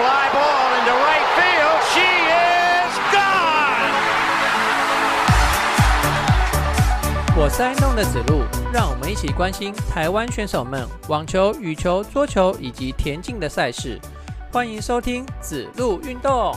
[0.00, 1.78] fly ball into right field.
[1.92, 3.92] She is gone.
[7.36, 14.00] 我是爱弄的子路，让我们一起关心台湾选手们网球、羽球、桌球以及田径的赛事。
[14.50, 16.56] 欢迎收听子路运动。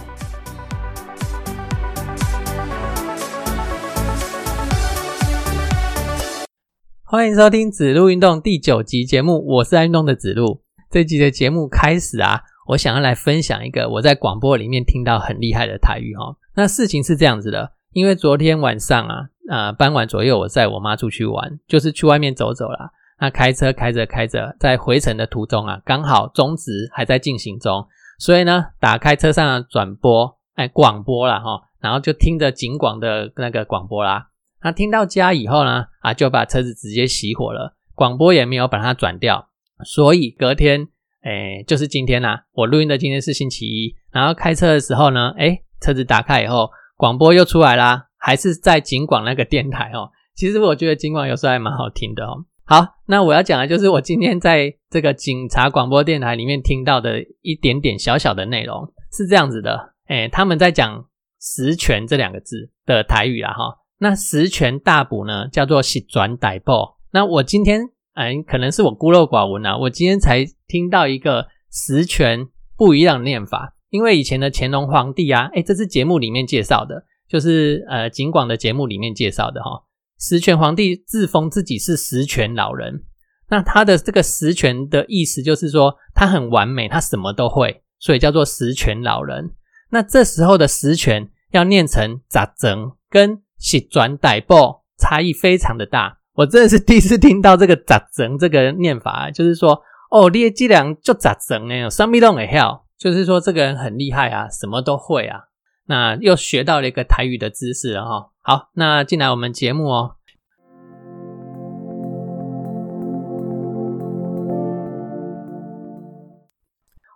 [7.03, 10.61] 欢迎收听子路运动第九集节目，我是爱运动的子路。
[10.89, 16.35] 这集的节目开始啊，我想要来分享一个我在广播里面听到很厉害的台语哈。
[16.55, 22.91] 那事情是这样子的，因为昨天晚上啊，呃，傍晚左右我载我妈出去玩，就是去外面走走啦。
[23.19, 27.87] 那开车开着开着，在回程的途中啊，刚好中止还在进行中，
[28.19, 34.27] 所以呢，打开车上的转播，哎，广播了哈，然后就听着警广的那个广播啦。
[34.61, 39.49] 那听到家以后呢，啊，就把车子直接熄火了，广播也没有把它转掉，
[39.85, 40.87] 所以隔天，
[41.23, 50.11] 哎，就是今天呐，我录音的今天是星期一，然后开车的时候呢，哎，车子打开以后，广播又出来啦，还是在警广那个电台哦。
[50.35, 52.45] 其实我觉得警广有时候还蛮好听的哦。
[52.65, 61.05] 好，那我要讲的就是我今天在这个警察广播电台里面听到的一点点小小的内容，是这样子的，哎，他们在讲
[61.39, 63.79] “实权”这两个字的台语啦，哈。
[63.99, 66.97] 那十全大补呢，叫做洗转歹报。
[67.11, 72.47] 那我今天，哎，可能是我孤陋寡闻啊，我今天才听到一个十全
[72.77, 73.75] 不一样的念法。
[73.89, 79.83] 因为以前的乾隆皇帝啊，哎，这是节目里面介绍的，就是呃，景广的节目里面介绍的哈。
[80.19, 83.03] 十全皇帝自封自己是十全老人，
[83.49, 89.51] 那他的这个十全的意思就是说，他很完美，他什么都会，所以叫做十全老人。
[89.91, 93.43] 那这时候的十全要念成咋整跟。
[93.65, 105.41] 是转代报差异非常的大，我真的是第一次听到这个咋整这个念法，就是说哦，列计量就咋整呢，什么都会晓，就是说这个人很厉害啊，什么都会啊。
[105.85, 108.31] 那又学到了一个台语的知识了哈。
[108.41, 110.15] 好，那进来我们节目哦。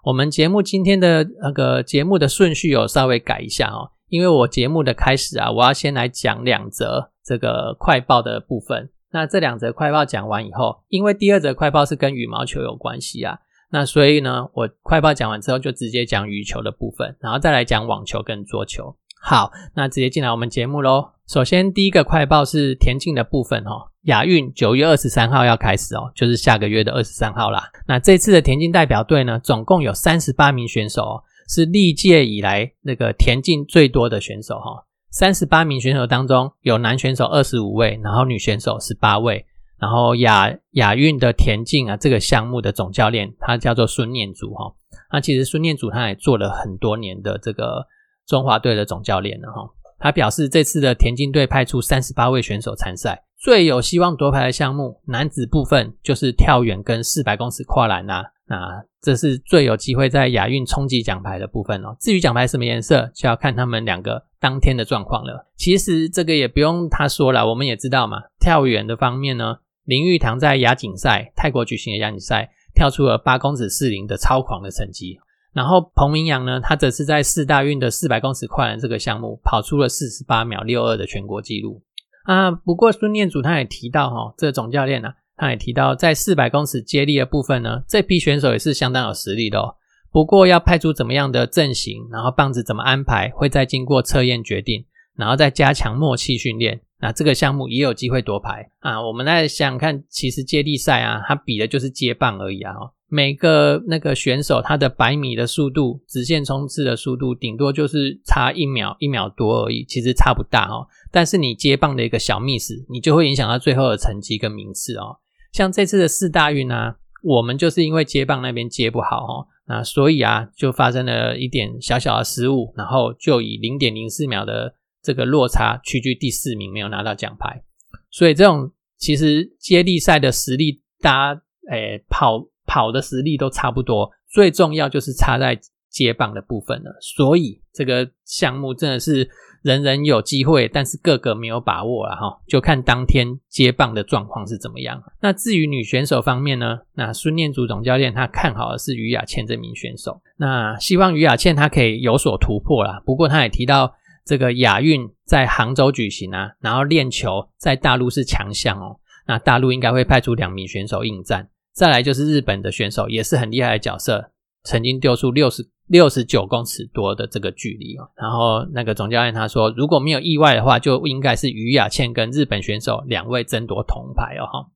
[0.03, 3.89] 我们节目今天的那个节目的顺序有稍微改一下哦。
[4.09, 8.91] 因为我节目的开始啊，我要先来讲两则这个快报的部分。
[9.11, 13.39] 那这两则快报讲完以后，因为第二则快报是跟羽毛球有关系啊，
[13.71, 18.95] 那所以呢，我快报讲完之后就直接讲羽球的部分，然后再来讲网球跟桌球。
[19.21, 21.09] 好，那直接进来我们节目喽。
[21.27, 27.63] 首先第一个快报是田径的部分哦，亚运九月二十三号要开始哦，就是下个月的二十三号啦。
[27.87, 31.01] 那这次的田径代表队呢，总共有三十八名选手。
[31.03, 34.83] 哦是历届以来那个田径最多的选手哈，
[35.17, 39.43] 三十八名选手当中有男选手二十五位，然后女选手十八位，
[39.79, 44.71] 然后亚亚运的田径啊这个项目的总教练他叫做孙念祖哈，
[45.11, 47.87] 那其实孙念祖他也做了很多年的这个
[48.27, 49.67] 中华队的总教练了哈，
[49.97, 58.21] 他表示这次的田径队派出三十八位选手参赛，最有希望夺牌的项目男子部分就是跳远跟四百公尺跨栏呐。
[58.49, 61.95] 那这是最有机会在亚运冲击奖牌的部分哦。
[61.99, 65.45] 至于奖牌什么颜色，就要看他们两个当天的状况了。
[65.57, 68.17] 其实这个也不用他说了，我们也知道嘛。
[68.39, 75.19] 跳远的方面呢，林玉堂在亚锦赛泰国举行的亚锦赛跳出了八公尺四零的超狂的成绩。
[75.53, 81.83] 然后彭明阳呢，他则是在四大运的四百公尺跨栏这个项目跑出了四十八秒六二的全国纪录
[82.23, 82.51] 啊。
[82.51, 85.09] 不过孙念祖他也提到哈，这总教练呢。
[85.37, 89.75] 他也提到，在四百公尺接力的部分呢，这批选手也是相当有实力的哦。
[90.11, 94.83] 不过要派出怎么样的阵型，然后棒子怎么安排，会再经过测验决定，
[95.15, 96.81] 然后再加强默契训练。
[96.99, 98.99] 那这个项目也有机会夺牌啊！
[99.05, 102.73] 我们来想想看，其实接力赛啊，它比的就是接棒而已啊。
[103.07, 110.87] 每个那个选手他的百米的速度、直线冲刺的速度，顶多就是差一秒、一秒多而已，其实差不大哦。
[111.11, 115.19] 但是你接棒的一个小 miss，你就会影响到最后的成绩跟名次哦。
[115.57, 127.63] 像这次的四大运啊，我们就是因为接棒那边接不好哦，那所以啊，就发生了一点小小的失误，然后就以零点零四秒的这个落差屈居第四名，没有拿到奖牌。
[128.11, 135.59] 所以这种其实接力赛的实力，大家诶跑跑的实力都差不多，最重要就是差在
[135.89, 136.95] 接棒的部分了。
[137.01, 139.27] 所以这个项目真的是。
[139.67, 145.03] 人人有机会，但是个个没有把握了哈，就看当天接棒的状况是怎么样。
[145.21, 146.79] 那至于女选手方面呢？
[146.93, 153.01] 那孙念祖总教练他看好的是于雅倩这名选手，那希望于雅倩她可以有所突破啦。
[153.05, 153.93] 不过他也提到，
[154.25, 158.97] 这个亚运在杭州举行啊，然后练球在大陆是强项哦，
[159.27, 161.49] 那大陆应该会派出两名选手应战。
[161.73, 164.31] 再来就是日本的选手也是很厉害的角色，
[164.63, 168.09] 曾经丢出六十六十九公尺多的这个距离哦。
[168.15, 174.69] 然后那个总教练他说，如果没有意外的话，就应该是于雅倩跟日本选手两位争夺铜牌哦哈。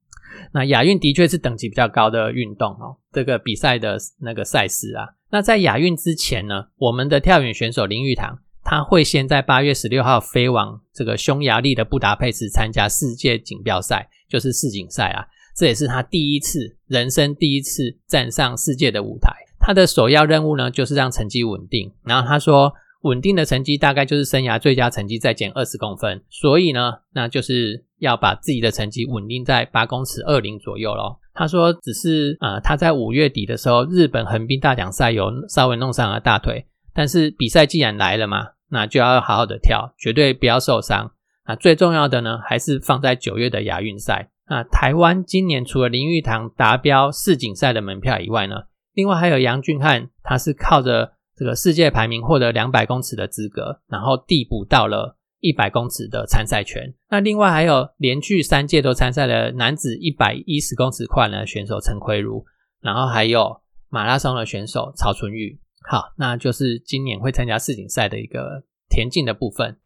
[0.54, 5.08] 那亚运的确是等级比较高的运动哦，这个比赛的那个赛事啊。
[5.30, 15.28] 那在亚运之前呢，我们的跳远选手林玉堂，他会先在八月十六号飞往这个匈牙利的布达佩斯参加世界锦标赛，就是世锦赛啊。
[15.56, 19.30] 这也是他第一次人生第一次站上世界的舞台。
[19.62, 21.92] 他的首要任务呢，就是让成绩稳定。
[22.04, 22.74] 然后他说，
[23.04, 26.22] 稳定的成绩大概就是生涯最佳成绩再减二十公分。
[26.30, 31.20] 所以呢，那就是要把自己的成绩稳定在八公尺二零左右咯。
[31.34, 36.66] 他说，只是啊，他在五月底的时候，日本横滨大奖赛有稍微弄伤了大腿。
[36.94, 41.12] 但是比赛既然来了嘛，那就要好好的跳，绝对不要受伤。
[41.48, 44.30] 那最重要的呢，还是放在九月的亚运赛。
[44.50, 48.56] 那台湾今年除了林玉堂达标世锦赛的门票以外呢，
[48.94, 56.94] 另外还有杨俊汉，他是靠着这个世界排名获得两百公尺的资格，然后递补到了一百公尺的参赛权。
[57.10, 62.46] 那另外还有连续三届都参赛的男子一百一十公尺跨栏选手陈奎如，
[62.82, 65.60] 然后还有马拉松的选手曹春玉。
[65.90, 69.80] 好，那就是今年会参加世锦赛的一个田径的部分。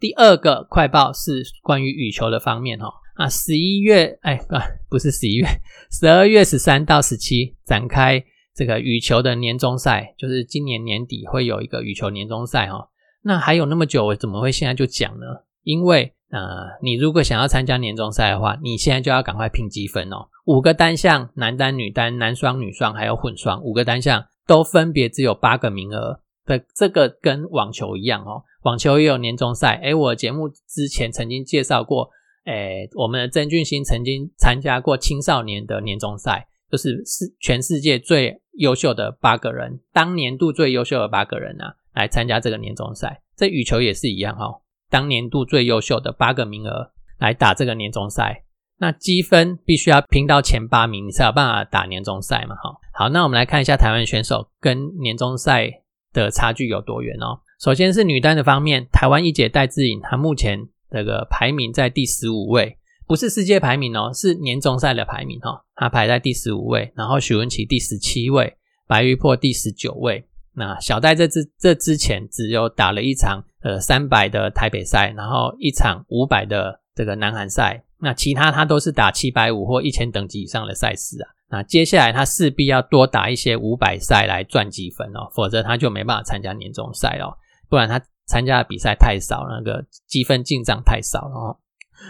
[0.00, 2.86] 第二个快报是关于羽球的方面哦。
[3.14, 4.56] 啊，十一月，哎，不，
[4.88, 5.46] 不是十一月，
[5.92, 8.24] 十二月十三到十七展开
[8.54, 12.88] 这个羽球的年终赛，就是今年年底会有一个羽球年终赛哈。
[13.22, 15.26] 那还有那么久，我怎么会现在就讲呢？
[15.62, 16.40] 因为呃，
[16.82, 20.28] 你如果想要参加年终赛的话，你现在就要赶快拼积分哦。
[20.46, 28.44] 五个单项，男单、女单、男双、女双，还有混双，五个单项都分别只有八个名额的，这个跟网球一样哦。
[28.62, 32.10] 网球也有年终赛，诶，我节目之前曾经介绍过，
[32.44, 43.22] 诶，我们的曾俊欣曾经参加过青少年的年终赛，就是世全世界最优秀的八个人，当年度最优秀的八个人啊，来参加这个年终赛。
[43.34, 44.60] 这羽球也是一样哈，
[44.90, 48.44] 当年度最优秀的八个名额来打这个年终赛，
[48.76, 52.76] 那积分必须要拼到前八名，你才有办法打年终赛嘛，哈。
[52.92, 57.40] 好，那我们来看一下台湾选手跟年终赛的差距有多远哦。
[57.60, 66.90] 首先是女单的方面，台湾一姐戴资颖，她目前这个排名在第十五位，不是世界排名哦，是年终赛的排名哦，她排在第十五位。
[66.96, 70.24] 然后许文琪第十七位，白玉珀第十九位。
[70.54, 81.28] 那小戴这之这之前只有打了一场呃三百的台北赛，然后一场五百的这个南韩赛，那其他他都是打七百五或一千等级以上的赛事啊。
[81.50, 87.36] 那接下来他势必要多打一些五百赛来赚积分哦，否则他就没办法参加年终赛哦。
[87.70, 91.56] 不然他参加的比赛太少，那个积分进账太少了哦，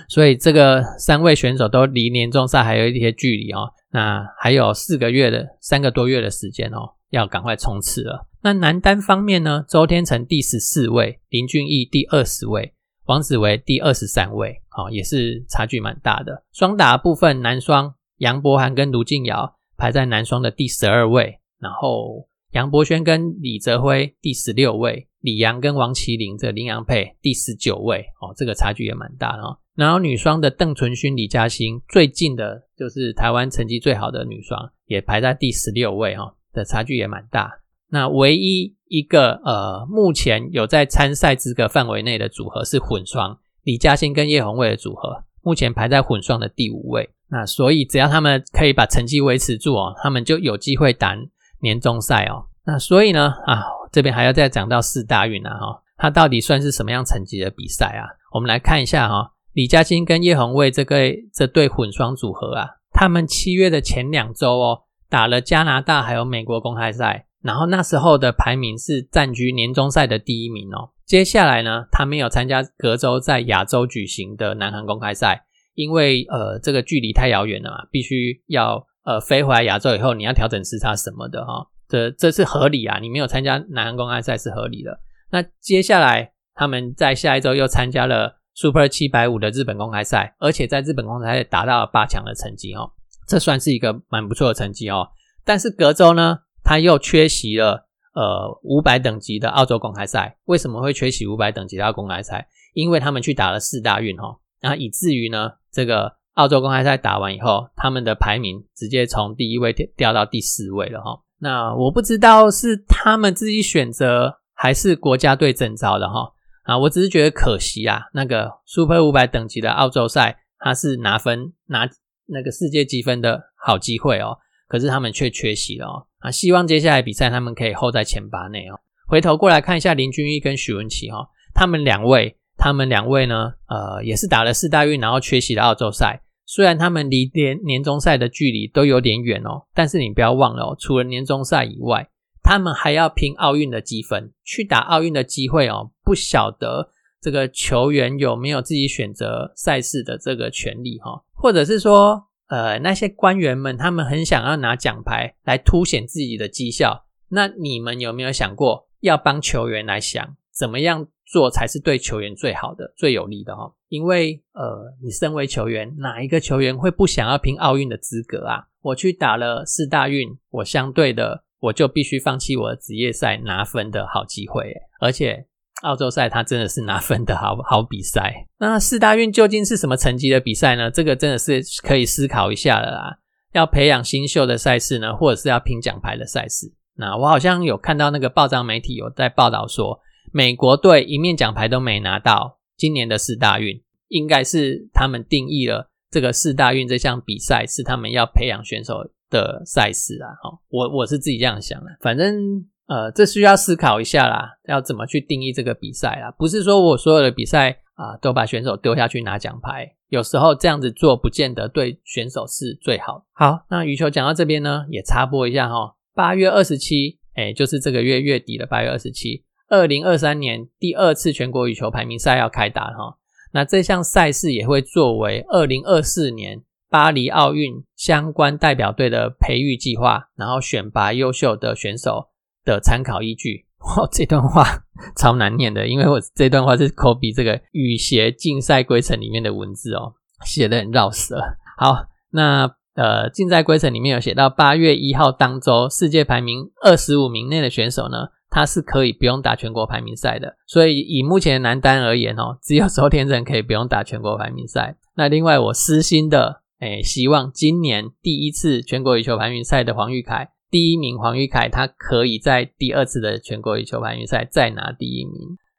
[0.08, 8.26] 所以这个三位选手都离年终赛还有一些距离哦，那还有四个月的三个多月的时间哦，要赶快冲刺了。
[8.42, 12.74] 那男单方面呢，周天成第十四位，林俊毅第二十位，
[13.04, 16.42] 王子维第二十三位，哦，也是差距蛮大的。
[16.52, 25.06] 双打部分，男双杨博涵跟卢静瑶排在男双的第十二位，然后杨博轩跟李泽辉第十六位。
[25.20, 29.58] 李阳跟王麒麟这林阳配第十九位哦，这个差距也蛮大的哦。
[29.74, 37.60] 然后女双的邓淳勋、李嘉欣最近的就是台湾成绩最好的女双，也排在第十六位哈，的差距也蛮大。
[37.90, 47.10] 那唯一一个呃，目前有在参赛资格范围内的组合是混双，李嘉欣跟叶红卫的组合，目前排在混双的第五位。
[47.28, 51.14] 那所以只要他们可以把成绩维持住哦，他们就有机会打
[51.62, 52.46] 年终赛哦。
[52.64, 53.62] 那所以呢啊。
[53.92, 58.06] 这边还要再讲到四大运啊，哈，它到底算是什么样层级的比赛啊？
[58.32, 60.96] 我们来看一下哈，李嘉欣跟叶红卫这个
[61.34, 70.90] 这对混双组合啊，他们七月的前两周哦，打了加拿大还有美国公开赛，然后那时候的排名是占据年终赛的第一名哦。
[71.04, 81.66] 接下来呢，他没有参加隔周在亚洲举行的南韩公开赛，因为呃这个距离太遥远了嘛，必须要呃飞回来亚洲以后，你要调整时差什么的哈。
[81.88, 82.98] 这这是合理啊！
[83.00, 85.00] 你没有参加南韩公开赛是合理的。
[85.30, 92.92] 那接下来他们在下一周又参加了 Super 七百五的日本公开赛，而且在日本公开赛达到了八强的成绩哦，
[93.26, 95.08] 这算是一个蛮不错的成绩哦。
[95.44, 100.36] 但是隔周呢，他又缺席了呃五百等级的澳洲公开赛。
[100.44, 102.46] 为什么会缺席五百等级的公开赛？
[102.74, 111.20] 因为他们去打了四大运哈，然后以至于呢，这个澳洲公开赛打完以后，他们的排名直接从第一位掉掉到第四位了哈。
[111.38, 116.32] 那我不知道是他们自己选择还是国家队征召的哈
[116.64, 118.02] 啊，我只是觉得可惜啊。
[118.14, 121.88] 那个 Super 五百等级的澳洲赛，它是拿分拿
[122.26, 126.06] 那个世界积分的好机会哦，可是他们却缺席了哦。
[126.20, 128.80] 啊，希望接下来比赛他们可以 hold 在前八内哦。
[129.06, 136.20] 回头过来看一下林俊逸跟许文琪哈，他们两位，他们两位呢，呃，也是打了四大运，然后缺席了澳洲赛。
[136.52, 142.10] 虽然他们离年年终赛的距离都有点远哦，但是你不要忘了哦，除了年终赛以外，
[142.42, 146.90] 他们还要拼奥运的积分，去打奥运的机会哦，不晓得
[147.20, 161.06] 这个球员有没有自己选择赛事的这个权利哈，或者是说，呃，那些官员们他们很想要拿奖牌来凸显自己的绩效，那你们有没有想过要帮球员来想怎么样？
[161.32, 168.68] 做才是对球员最好的、最有利的哈，因为呃，你身为球员，哪一个球员会不想要拼奥运的资格啊？
[168.80, 175.44] 我去打了四大运，我相对的我就必须放弃我的职业赛拿分的好机会，而且
[175.82, 178.46] 澳洲赛它真的是拿分的好 好比赛。
[178.58, 180.90] 那四大运究竟是什么层级的比赛呢？
[180.90, 183.18] 这个真的是可以思考一下的啦。
[183.52, 186.72] 要培养新秀的赛事呢，或者是要拼奖牌的赛事？
[186.96, 190.00] 那我好像有看到那个报章媒体有在报道说。
[190.32, 198.94] 美国队一面奖牌都没拿到，今年的四大运应该是他们定义了这个四大运这项比赛是他们要培养选手
[199.28, 200.32] 的赛事啊！
[200.42, 201.90] 哈，我我是自己这样想的。
[202.00, 206.30] 反正呃，这需要思考一下啦，要怎么去定义这个比赛啦？
[206.38, 213.26] 不是说我所有的比赛啊都把选手丢下去拿奖牌，有时候这样子做不见得对选手是最好。
[213.34, 219.44] 好，那羽球讲到这边呢，也插播一下哈，八月二十七，哎，就是这个月月底的八月二十七。
[219.70, 223.16] 二零二三年第二次全国羽球排名赛要开打哈，
[223.52, 226.60] 那这项赛事也会作为二零二四年
[226.90, 232.30] 巴黎奥运相关代表队的培育计划，然后选拔优秀的选手
[232.64, 233.64] 的参考依据。
[233.78, 234.82] 哇，这段话
[235.16, 241.40] 超难念的，因为我这段话是 copy 这个羽协竞赛规程里面的文字哦，写的很绕舌。
[241.78, 248.30] 好，那呃竞赛规程里面有写到八月一号当周世界排名二十五名内的选手呢。
[248.50, 254.96] 他是可以不用打全国排名赛的，所以以目前男单而言哦， 只有周天成可以不用打全国排名赛。
[255.14, 265.34] 那另外我私心的，哎，希望今年第一次全国羽球排名赛的黄玉凯，第一名黄玉凯，他可以在第二次的全国羽球排名赛再拿第一名。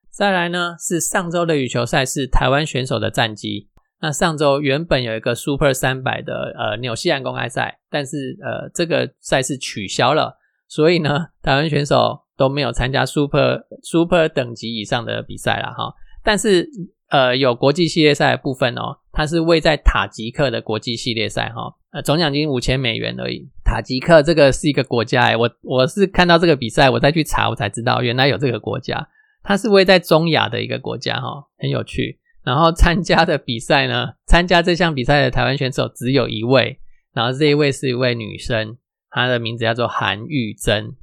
[0.09, 3.67] 再来呢，是上周的羽球赛事台湾选手的战绩。
[3.99, 10.37] 那上周原本有一个 Super 三百的呃纽西兰公开赛，但是呃这个赛事取消了，
[10.69, 12.21] 所以呢，台湾选手。
[12.41, 15.93] 都没有参加 Super Super 等级以上的比赛了哈，
[16.23, 16.67] 但是
[17.09, 23.47] 呃有国际系列赛的部分哦，它是位在塔吉克的国际系列赛哈，呃总奖金五千美元而已。
[23.63, 29.07] 塔吉克这个是一个国家哎，我我是看到这个比赛，我再去查我才知道原来有这个国家，
[29.43, 32.17] 它是位在中亚的一个国家哈，很有趣。
[32.43, 36.79] 然后参加的比赛呢，参加这项比赛的台湾选手只有一位，
[37.13, 38.77] 然后这一位是一位女生，
[39.11, 40.95] 她的名字叫做韩玉珍。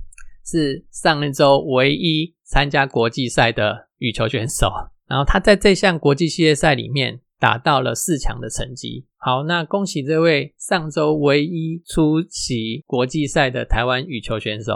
[0.51, 4.71] 是上一周唯一参加国际赛的羽球选手，
[5.07, 9.05] 然后他在这项国际系列赛里面打到了四强的成绩。
[9.19, 14.73] 好，那恭喜这位上周唯一出席国际赛的台湾羽球选手。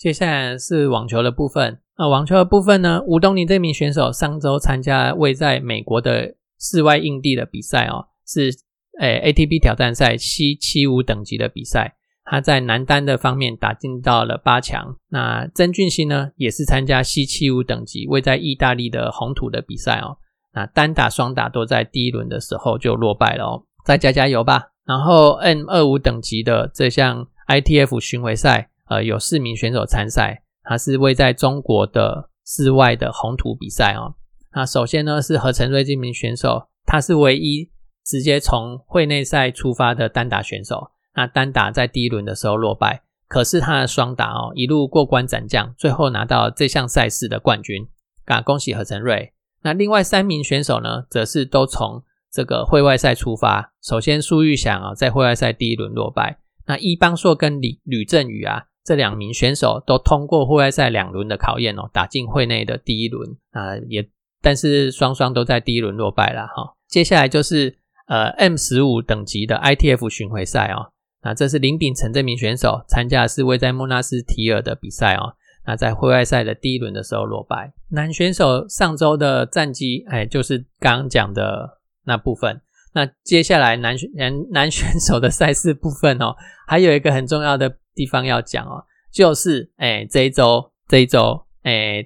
[0.00, 1.78] 接下来是网球的部分。
[1.98, 3.02] 那网球的部分呢？
[3.06, 8.50] 吴东尼这名选手上周参加位在美国的室外硬地的比赛哦，是
[8.98, 11.96] 诶 ATP 挑战赛七七五等级的比赛。
[12.24, 14.96] 他在男单的方面打进到了八强。
[15.10, 20.16] 那曾俊熙呢，也是参加 C 七五等级位在意大利的红土的比赛哦。
[20.54, 23.64] 那单打双打都在第一轮的时候就落败了哦。
[23.84, 24.68] 再加加油吧。
[24.86, 28.69] 然后 N 二五等级的这项 ITF 巡回赛。
[28.90, 34.16] 呃，有四名选手参赛，他是位在中国的室外的红土比赛哦。
[34.52, 37.70] 那首先呢是何成瑞这名选手，他是唯一
[38.04, 40.90] 直接从会内赛出发的单打选手。
[41.14, 47.86] 那单打在第一轮的时候落败，可是他的双打哦一路过关斩将，最后拿到这项赛事的冠军。
[48.24, 49.32] 啊，恭喜何成瑞。
[49.62, 53.72] 那另外三名选手呢，则是都从这个会外赛出发。
[53.82, 56.40] 首先苏玉祥啊，在会外赛第一轮落败。
[56.66, 58.64] 那伊邦硕跟李吕振宇啊。
[58.84, 64.08] 这两名选手都通过户外赛两轮的考验哦，打进会内的第一轮啊，也
[64.42, 66.74] 但是双双都在第一轮落败了哈。
[66.88, 67.76] 接下来就是
[68.08, 70.90] 呃 M 十五等级的 ITF 巡回赛哦，
[71.22, 75.34] 那这是林炳成这名选手参加的是位在莫纳斯提尔的比赛哦，
[75.66, 77.72] 那在户外赛的第一轮的时候落败。
[77.90, 82.60] 男选手上周的战绩，哎，就是刚刚讲的那部分。
[82.92, 86.34] 那接下来男选男男选手的赛事部分哦，
[86.66, 92.02] 还有一个很重要的地方要讲哦，就是哎这一周这一周哎，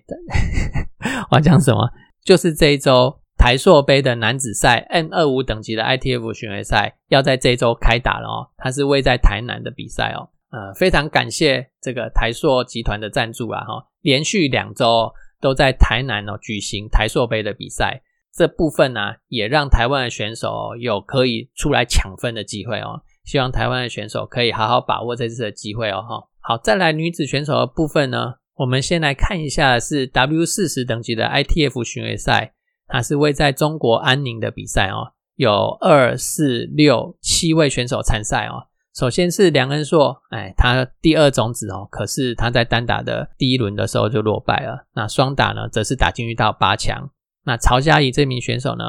[1.31, 1.89] 我要讲什么？
[2.25, 10.31] 就是这一周台硕杯的男子赛 N 二五等级的 ITF 巡回赛要在这一周开打了哦，它是位在台南的比赛哦。
[10.51, 23.01] 呃，非常感谢这个台塑集团的赞助啊，哈，连续两周都在台南哦举行台塑杯的比赛，这部分呢也让台湾的选手有可以出来抢分的机会哦。
[23.25, 26.29] 希望台湾的选手可以好好把握这次的机会哦，哈。
[26.41, 32.53] 好，再来女子选手的部分呢，我们先来看一下是 W 四十等级的 ITF 巡回赛，
[32.87, 38.69] 它是位在中国安宁的比赛哦，有二四六七位选手参赛哦。
[38.95, 44.87] 首先是梁恩硕，哎，他第二种子哦，可是他在单打的第一轮的时候就落败了。
[44.95, 47.11] 那双打呢，则是打进去到八强。
[47.45, 48.85] 那曹佳怡这名选手呢，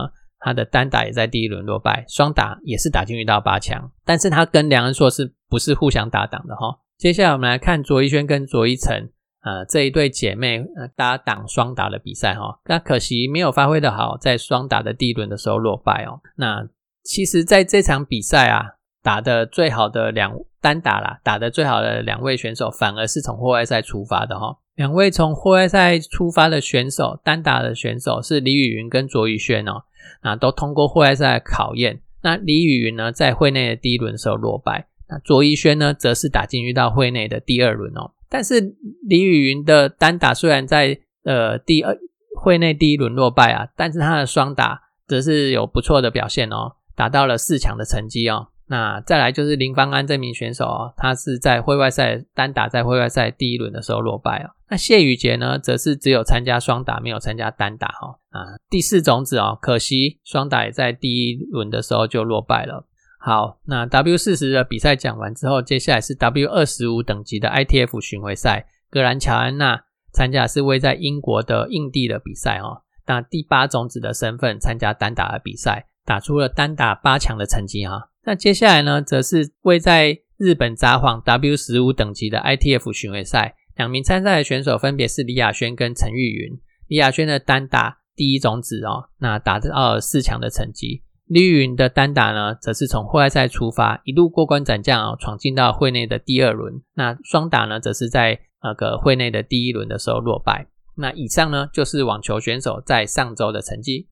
[0.46, 3.92] 他的单打也在第一轮落败，双打也是打进去到八强。
[4.06, 6.78] 但是他跟梁恩硕是不是互相搭档的哈？
[6.98, 9.10] 接下来我们来看卓一轩跟卓一成，
[9.42, 10.64] 呃，这一对姐妹
[10.96, 12.60] 搭档双打的比赛哈。
[12.66, 16.22] 那可惜没有发挥的好，在双打的第一轮的时候落败哦。
[16.38, 16.68] 那
[17.04, 18.74] 其实在这场比赛啊。
[19.06, 24.58] 打的最好的两单打啦，打的最好的两位选手反而是从户外赛出发的哈。
[24.76, 29.84] 两位从户外赛出发的选手，单打的选手是李雨云跟卓宇轩哦，
[30.22, 32.02] 那都通过户外赛的考验。
[32.22, 38.12] 那李雨云呢，在会内的第一轮的时候落败，那卓一轩呢，则是打进去到会内的第二轮哦。
[38.28, 38.76] 但是
[39.08, 41.98] 李雨云的单打虽然在呃第二
[42.36, 48.50] 会内第一轮落败啊，但是他的双打则是有不错的表现哦，达到了四强的成绩哦。
[48.68, 54.50] 那再来就是林芳安这名选手哦，他是在会外赛单打在会外赛第一轮的时候落败哦。
[54.70, 58.58] 那谢宇杰呢，则是只有参加双打，没有参加单打哈啊。
[58.70, 62.88] 第四种子哦，可惜双打也在第一轮的时候就落败了。
[63.20, 72.82] 好，那 W 四十的比赛讲完之后，接下来是 W 二十五等级的 ITF 巡回赛，格兰乔安娜参加是位在英国的印地的比赛哦。
[73.06, 78.10] 那第八种子的身份参加单打的比赛，打出了单打八强的成绩哈。
[78.26, 86.60] 那接下来呢，则是位在日本札幌 W 十五等级的 ITF 巡回赛，两名参赛的选手分别是李亚轩跟陈玉云。
[86.88, 91.04] 李亚轩的单打第一种子哦，那达到了四强的成绩。
[91.28, 96.82] 李玉云的单打呢，则是从户外赛出发，一路过关斩将哦，闯进到会内的第二轮。
[96.96, 100.68] 那双打呢，则是在那个会内的第一轮的时候落败。
[100.98, 104.08] 那以上呢，就是网球选手在上周的成绩。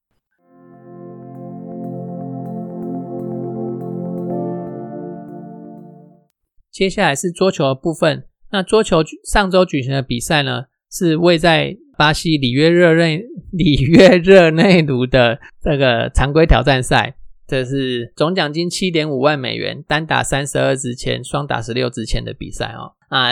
[6.73, 8.25] 接下来是桌球的部分。
[8.51, 13.21] 那桌球上周举行的比赛呢，是位在巴西里约热内
[13.53, 17.15] 里约热内卢的这个常规挑战赛。
[17.45, 22.93] 这是总奖金七点五万美元，单打三十二支签，双打十六支签的比赛哦。
[23.09, 23.29] 啊，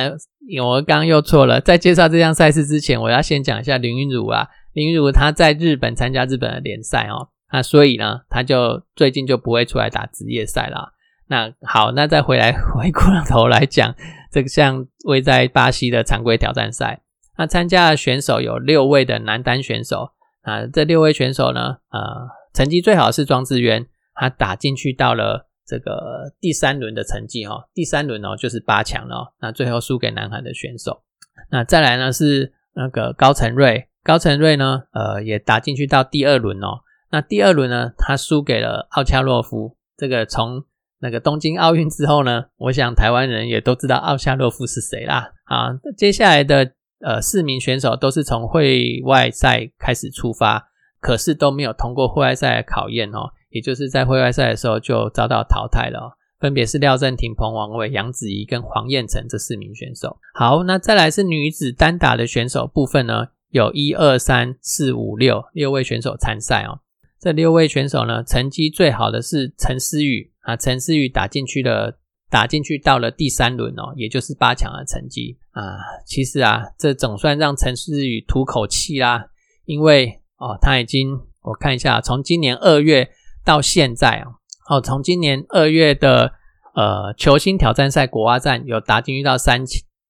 [0.63, 1.59] 我刚刚又错了。
[1.59, 4.47] 在介绍这项赛事之前，我要先讲一下林云儒啊。
[4.73, 10.93] 林云儒他在日本参加日本的联赛哦，那所以呢，他就最近就不会出来打职业赛了。
[11.31, 13.95] 那好，那再回来 回过头来讲，
[14.29, 17.03] 这个像位在巴西的常规挑战赛，
[17.37, 31.01] 那参加的选手有六位的男单选手啊，这六位选手呢，呃，成绩最好是庄智渊，他打进去到了这个第三轮的成绩哦，第三轮哦就是八强了，那最后输给南韩的选手。
[31.49, 40.65] 那再来呢是那个高成瑞，高成瑞呢，呃，也打进去到第二轮哦，那第二轮呢，他输给了奥恰洛夫，这个从
[41.01, 45.31] 那个东京奥运之后呢，我想台湾人也都知道奥夏洛夫是谁啦。
[45.45, 56.17] 啊，接下来的呃四名选手都是从会外赛开始出发，可是都没有通过户外赛的考验哦，也就是在会外赛的时候就遭到淘汰了。
[56.39, 60.17] 分别是廖振廷、彭王伟、杨子怡跟黄燕成这四名选手。
[60.33, 66.79] 好，那再来是女子单打的选手部分呢，有一二三四五六六位选手参赛哦。
[67.19, 71.97] 这六位选手呢，成绩最好的是陈思雨啊，陈思雨打进去了，
[72.29, 75.77] 打进去到了第三轮哦，也就是八强的成绩啊。
[76.05, 79.27] 其实啊，这总算让陈思雨吐口气啦，
[79.65, 83.09] 因为哦，他已经我看一下，从今年二月
[83.45, 84.27] 到现在啊，
[84.69, 86.33] 哦，从今年二月的
[86.75, 89.63] 呃球星挑战赛国蛙站有打进去到三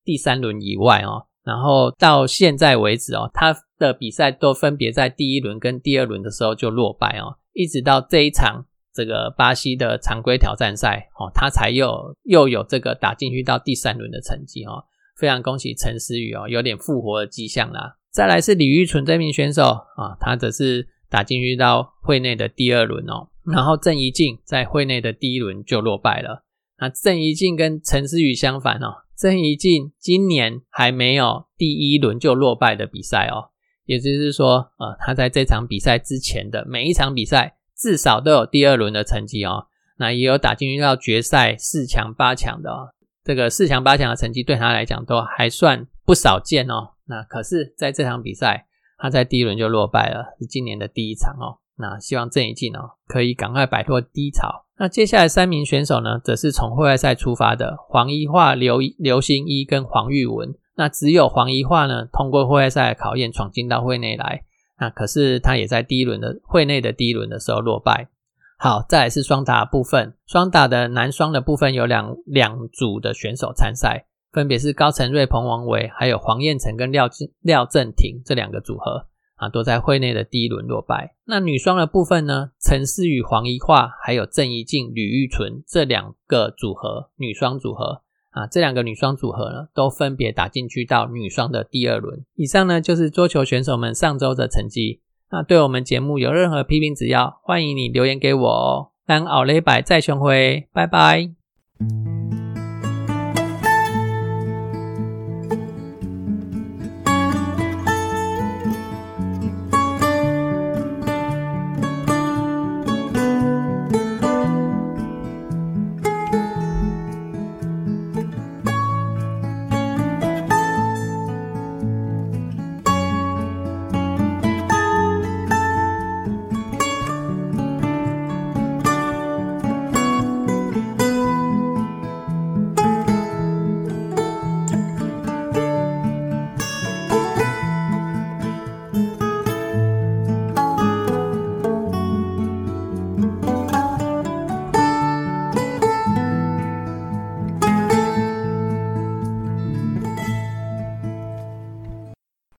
[0.04, 1.28] 第三轮以外哦。
[1.44, 8.64] 然后到现在为止哦，他的比赛都分别在第一轮跟第二轮的时候就落败哦，一直到这一场
[8.94, 14.84] 这个巴西的常规挑战赛哦，他才又又有这个打进去到第三轮的成绩哦，
[15.18, 17.98] 非常恭喜陈思雨哦，有点复活的迹象啦。
[18.12, 19.64] 再来是李玉纯这名选手
[19.96, 26.44] 啊，他则是打进去到会内的第二轮哦，然后郑怡静在会内的第一轮就落败了。
[26.78, 33.52] 那郑怡静跟陈思雨相反哦，郑怡静今年还没有第一轮就落败的比赛哦，
[33.86, 39.66] 也就是说，呃，他在这场比赛之前的每一场比赛至少都有第二轮的成绩哦，
[39.98, 42.90] 那也有打进去到决赛四强八强的哦，
[43.24, 46.92] 这个四强八强的成绩对他来讲都还算不少见哦。
[47.06, 48.68] 那可是在这场比赛，
[49.00, 51.58] 他在第一轮就落败了，是今年的第一场哦。
[51.78, 54.66] 那希望郑怡静哦可以赶快摆脱低潮。
[54.78, 60.54] 那接下来三名选手呢，则是从户外赛出发的黄一化、刘刘星一跟黄玉文。
[60.76, 64.44] 那只有黄一化呢通过户外赛的考验，闯进到会内来。
[64.82, 68.10] 那可是他也在第一轮的会内的第一轮的时候落败。
[68.58, 74.08] 好，再来是双打部分，双打的男双的部分有两两组的选手参赛。
[74.32, 77.08] 分别是高承瑞、彭王伟，还有黄彦成跟廖
[77.42, 81.16] 廖正廷这两个组合啊，都在会内的第一轮落败。
[81.26, 82.52] 那女双的部分呢？
[82.60, 92.26] 陈思雨、黄怡桦，还有郑怡静、吕玉纯这两个组合女双组合啊，这两个女双组合呢，都分别打进去到女双的第二轮。
[92.36, 95.02] 以上呢就是桌球选手们上周的成绩。
[95.30, 98.92] 那对我们节目有任何批评指要，欢迎你留言给我哦。
[99.06, 101.41] 当奥雷百再雄辉，拜拜。